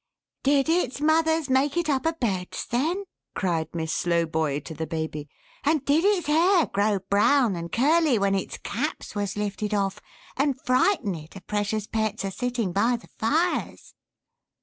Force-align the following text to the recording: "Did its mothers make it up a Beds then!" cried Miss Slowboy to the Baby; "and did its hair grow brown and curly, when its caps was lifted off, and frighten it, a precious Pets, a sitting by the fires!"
"Did 0.41 0.67
its 0.67 0.99
mothers 0.99 1.47
make 1.47 1.77
it 1.77 1.87
up 1.87 2.07
a 2.07 2.13
Beds 2.13 2.65
then!" 2.71 3.03
cried 3.35 3.67
Miss 3.71 3.93
Slowboy 3.93 4.61
to 4.63 4.73
the 4.73 4.87
Baby; 4.87 5.29
"and 5.63 5.85
did 5.85 6.03
its 6.03 6.25
hair 6.25 6.65
grow 6.65 6.97
brown 7.11 7.55
and 7.55 7.71
curly, 7.71 8.17
when 8.17 8.33
its 8.33 8.57
caps 8.57 9.13
was 9.13 9.37
lifted 9.37 9.75
off, 9.75 9.99
and 10.35 10.59
frighten 10.65 11.13
it, 11.13 11.35
a 11.35 11.41
precious 11.41 11.85
Pets, 11.85 12.23
a 12.23 12.31
sitting 12.31 12.71
by 12.73 12.95
the 12.95 13.09
fires!" 13.19 13.93